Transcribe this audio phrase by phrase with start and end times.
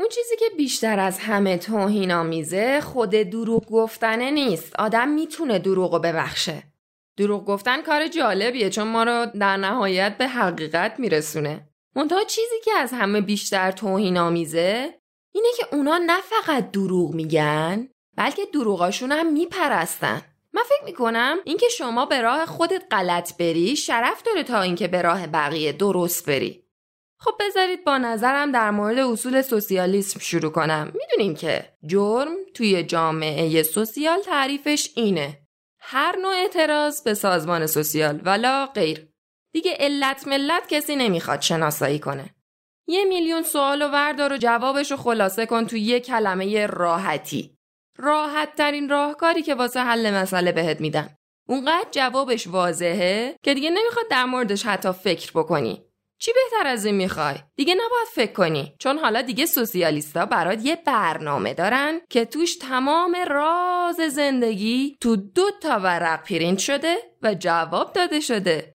[0.00, 4.76] اون چیزی که بیشتر از همه توهین آمیزه خود دروغ گفتنه نیست.
[4.78, 6.62] آدم می‌تونه دروغ ببخشه.
[7.16, 11.68] دروغ گفتن کار جالبیه چون ما رو در نهایت به حقیقت میرسونه.
[11.96, 14.94] منتها چیزی که از همه بیشتر توهین آمیزه
[15.32, 20.22] اینه که اونا نه فقط دروغ میگن بلکه دروغاشون هم میپرستن.
[20.52, 25.02] من فکر می‌کنم اینکه شما به راه خودت غلط بری شرف داره تا اینکه به
[25.02, 26.67] راه بقیه درست بری.
[27.20, 30.92] خب بذارید با نظرم در مورد اصول سوسیالیسم شروع کنم.
[30.94, 35.38] می‌دونیم که جرم توی جامعه سوسیال تعریفش اینه.
[35.80, 39.08] هر نوع اعتراض به سازمان سوسیال ولا غیر.
[39.52, 42.34] دیگه علت ملت کسی نمی‌خواد شناسایی کنه.
[42.88, 47.58] یه میلیون سوال و وردار و جوابش رو خلاصه کن تو یه کلمه راحتی.
[47.96, 51.10] راحت ترین راهکاری که واسه حل مسئله بهت میدم.
[51.48, 55.87] اونقدر جوابش واضحه که دیگه نمی‌خواد در موردش حتی فکر بکنی.
[56.20, 58.74] چی بهتر از این می‌خوای؟ دیگه نباید فکر کنی.
[58.78, 65.50] چون حالا دیگه سوسیالیستا برات یه برنامه دارن که توش تمام راز زندگی تو دو
[65.62, 68.72] تا ورق پرینت شده و جواب داده شده.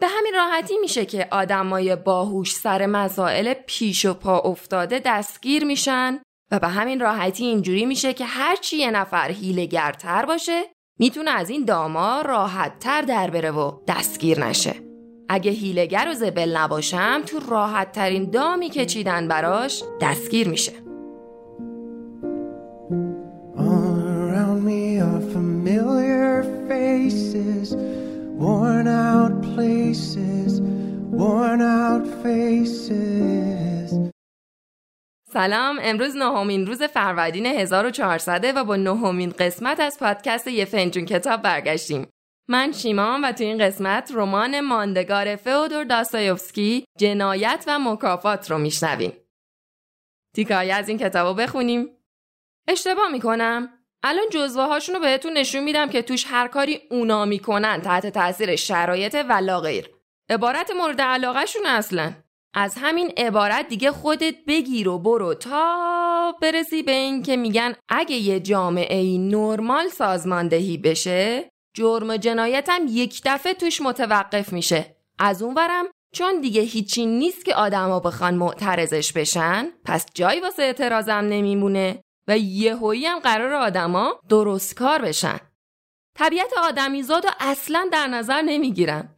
[0.00, 6.20] به همین راحتی میشه که آدمای باهوش سر مسائل پیش و پا افتاده دستگیر میشن
[6.50, 10.62] و به همین راحتی اینجوری میشه که هرچی یه نفر هیلگرتر باشه
[10.98, 14.85] می‌تونه از این داما راحتتر در بره و دستگیر نشه.
[15.28, 20.72] اگه هیلگر و زبل نباشم تو راحت ترین دامی که چیدن براش دستگیر میشه
[28.38, 30.60] worn out places,
[31.20, 33.90] worn out faces.
[35.32, 41.42] سلام امروز نهمین روز فروردین 1400 و با نهمین قسمت از پادکست یه فنجون کتاب
[41.42, 42.06] برگشتیم
[42.48, 49.12] من شیمان و تو این قسمت رمان ماندگار فئودور داستایوفسکی جنایت و مکافات رو میشنویم.
[50.34, 51.88] تیکایی از این کتاب بخونیم.
[52.68, 53.68] اشتباه می‌کنم.
[54.02, 58.56] الان جزوه هاشون رو بهتون نشون میدم که توش هر کاری اونا می‌کنن تحت تاثیر
[58.56, 59.90] شرایط ولا غیر
[60.30, 62.12] عبارت مورد علاقه شون اصلا.
[62.54, 68.16] از همین عبارت دیگه خودت بگیر و برو تا برسی به این که میگن اگه
[68.16, 74.96] یه جامعه ای نرمال سازماندهی بشه جرم جنایتم یک دفعه توش متوقف میشه.
[75.18, 81.12] از اونورم چون دیگه هیچی نیست که آدما بخوان معترضش بشن پس جایی واسه اعتراضم
[81.12, 85.38] نمیمونه و یهویی هم قرار آدما درست کار بشن.
[86.18, 89.08] طبیعت آدمیزاد رو اصلا در نظر نمی‌گیرن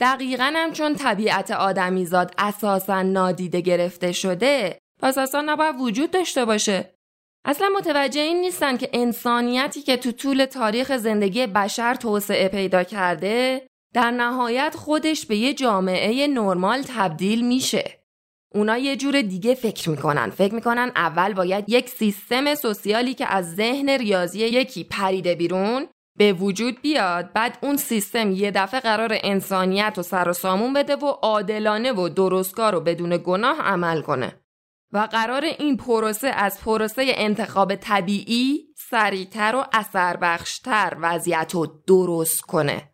[0.00, 6.94] دقیقا هم چون طبیعت آدمیزاد اساسا نادیده گرفته شده پس اصلا نباید وجود داشته باشه.
[7.44, 13.66] اصلا متوجه این نیستن که انسانیتی که تو طول تاریخ زندگی بشر توسعه پیدا کرده
[13.94, 18.00] در نهایت خودش به یه جامعه نرمال تبدیل میشه.
[18.54, 20.30] اونا یه جور دیگه فکر می‌کنن.
[20.30, 25.86] فکر می‌کنن اول باید یک سیستم سوسیالی که از ذهن ریاضی یکی پریده بیرون
[26.18, 30.96] به وجود بیاد بعد اون سیستم یه دفعه قرار انسانیت و سر و سامون بده
[30.96, 34.40] و عادلانه و درستکار و بدون گناه عمل کنه.
[34.92, 42.40] و قرار این پروسه از پروسه انتخاب طبیعی سریعتر و اثر بخشتر وضعیت رو درست
[42.40, 42.90] کنه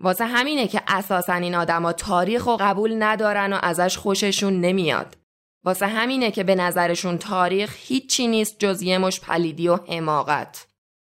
[0.00, 5.16] واسه همینه که اساسا این آدما تاریخ و قبول ندارن و ازش خوششون نمیاد.
[5.64, 10.66] واسه همینه که به نظرشون تاریخ هیچی نیست جز یه مش پلیدی و حماقت.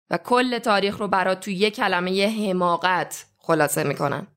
[0.10, 4.28] و کل تاریخ رو برات تو یه کلمه حماقت خلاصه می‌کنن.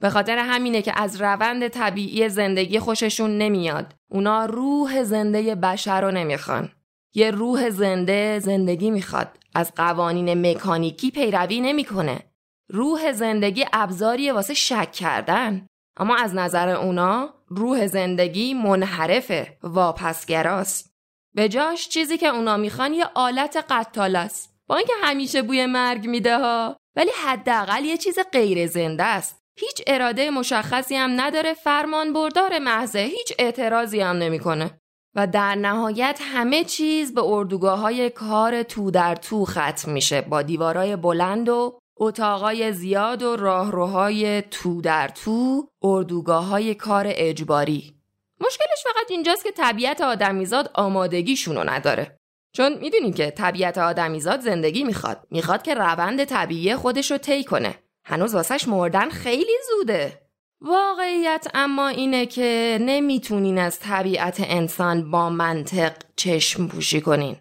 [0.00, 3.94] به خاطر همینه که از روند طبیعی زندگی خوششون نمیاد.
[4.10, 6.72] اونا روح زنده بشر رو نمی‌خوان.
[7.14, 9.38] یه روح زنده زندگی می‌خواد.
[9.54, 12.20] از قوانین مکانیکی پیروی نمی‌کنه.
[12.68, 20.90] روح زندگی ابزاریه واسه شک کردن اما از نظر اونا روح زندگی منحرفه واپسگراست
[21.34, 26.06] به جاش چیزی که اونا می‌خوان یه آلت قتال است با اینکه همیشه بوی مرگ
[26.06, 32.12] میده ها ولی حداقل یه چیز غیر زنده است هیچ اراده مشخصی هم نداره فرمان
[32.12, 34.80] بردار محضه هیچ اعتراضی هم نمی‌کنه.
[35.14, 40.20] و در نهایت همه چیز به اردوگاه های کار تو در تو ختم میشه.
[40.20, 47.96] با دیوارای بلند و اتاقای زیاد و راهروهای تو در تو اردوگاه های کار اجباری.
[48.40, 52.18] مشکلش فقط اینجاست که طبیعت آدمیزاد آمادگیشونو نداره.
[52.52, 55.26] چون می‌دونیم که طبیعت آدمیزاد زندگی می‌خواد.
[55.30, 57.74] می‌خواد که روند طبیعی خودش رو طی کنه.
[58.08, 60.22] هنوز واسش مردن خیلی زوده.
[60.60, 67.36] واقعیت اما اینه که نمی‌تونین از طبیعت انسان با منطق چشم پوشی کنین.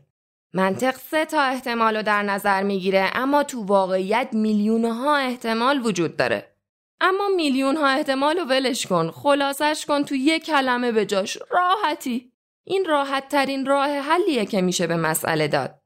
[0.54, 6.18] منطق سه تا احتمال رو در نظر می‌گیره اما تو واقعیت میلیون ها احتمال وجود
[6.18, 6.56] داره.
[7.02, 12.32] اما میلیون ها احتمال رو ولش کن خلاصش کن تو یه کلمه به جاش راحتی.
[12.64, 15.82] این راحت ترین راه حلیه که میشه به مسئله داد.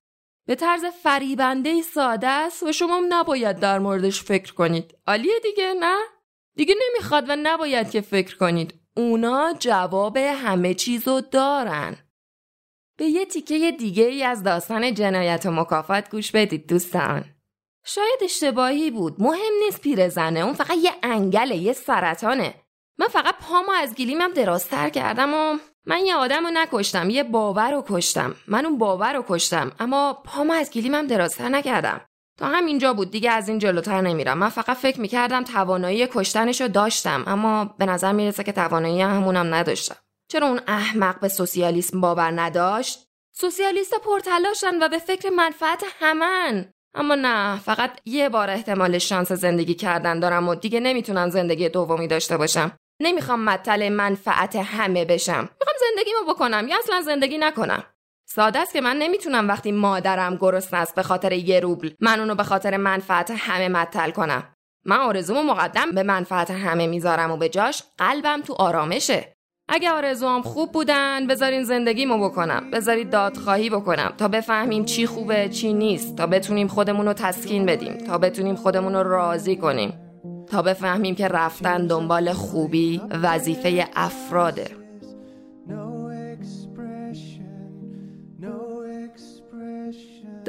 [0.49, 4.97] به طرز فریبنده ساده است و شما نباید در موردش فکر کنید.
[5.07, 5.97] عالیه دیگه نه؟
[6.55, 8.73] دیگه نمی‌خواد و نباید که فکر کنید.
[8.97, 11.97] اونا جواب همه چیزو دارن.
[12.97, 17.25] به یه تیکه دیگه ای از داستان جنایت و مکافات گوش بدید دوستان.
[17.85, 19.15] شاید اشتباهی بود.
[19.19, 20.39] مهم نیست پیرزنه.
[20.39, 21.55] اون فقط یه انگله.
[21.55, 22.53] یه سرطانه.
[22.97, 25.57] من فقط پامو از گلیمم درازتر کردم و
[25.89, 27.09] من یه آدم رو نکشتم.
[27.09, 28.35] یه باور رو کشتم.
[28.47, 29.71] من اون باور رو کشتم.
[29.79, 32.01] اما پامو از گلیمم درازتر نکردم.
[32.39, 37.23] تا همینجا بود دیگه از این جلوتر نمیرم من فقط فکر می‌کردم توانایی کشتنشو داشتم
[37.27, 39.95] اما به نظر می‌رسه که توانایی همونم نداشتم
[40.31, 47.15] چرا اون احمق به سوسیالیسم باور نداشت سوسیالیست پرتلاشن و به فکر منفعت همن اما
[47.15, 52.37] نه فقط یه بار احتمال شانس زندگی کردن دارم و دیگه نمی‌تونم زندگی دومی داشته
[52.37, 52.71] باشم
[53.01, 55.49] نمی‌خوام مطل منفعت همه بشم
[55.89, 57.83] زندگیمو بکنم یا اصلا زندگی نکنم.
[58.25, 62.35] ساده است که من نمی‌تونم وقتی مادرم گرسنه است به خاطر یه روبل من اونو
[62.35, 64.43] به خاطر منفعت همه مطل کنم.
[64.85, 69.33] من آرزومو مقدم به منفعت همه می‌ذارم و به جاش قلبم تو آرامشه.
[69.71, 72.71] اگه آرزوام خوب بودن بذارین زندگیمو بکنم.
[72.71, 76.15] بذارید دادخواهی بکنم تا بفهمیم چی خوبه چی نیست.
[76.15, 77.97] تا بتونیم خودمون رو تسکین بدیم.
[77.97, 79.99] تا بتونیم خودمون رو راضی کنیم.
[80.51, 84.88] تا بفهمیم که رفتن دنبال خوبی وظیفه افراده.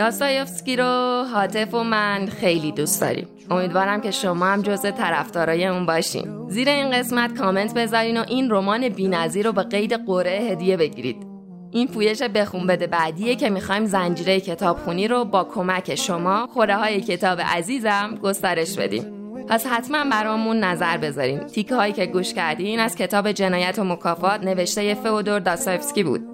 [0.00, 3.28] داستایفسکی رو حاطف و من خیلی دوست داریم.
[3.50, 6.48] امیدوارم که شما هم جزء طرفدارای اون باشین.
[6.48, 11.26] زیر این قسمت کامنت بذارین و این رمان بی‌نظیر رو به قید قرعه هدیه بگیرید.
[11.70, 17.00] این پویش بخون بده بعدیه که می‌خوایم زنجیره کتابخونی رو با کمک شما خوره های
[17.00, 19.04] کتاب عزیزم گسترش بدیم.
[19.48, 21.38] پس حتما برامون نظر بذارین.
[21.38, 26.29] تیکه هایی که گوش کردین از کتاب جنایت و مکافات نوشته فئودور داستایفسکی بود.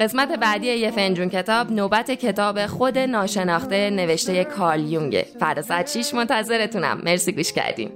[0.00, 6.14] قسمت بعدی یه فنجون کتاب نوبت کتاب خود ناشناخته نوشته کارل یونگه فردا ساعت 6
[6.14, 7.00] منتظرتونم.
[7.04, 7.90] مرسی گوش کردیم.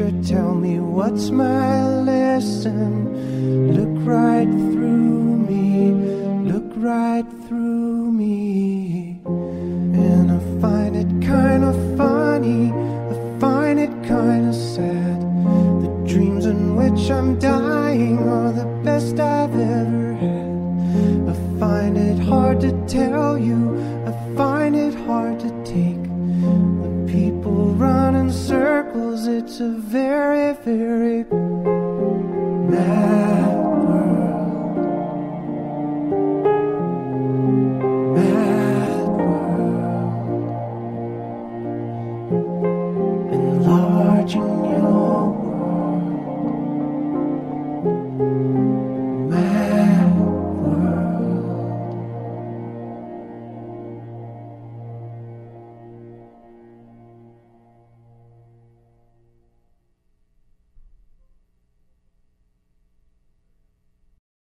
[0.00, 3.72] teacher, tell me what's my lesson.
[3.74, 4.99] Look right through.